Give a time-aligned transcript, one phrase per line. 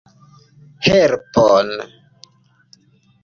[0.85, 1.69] Helpon!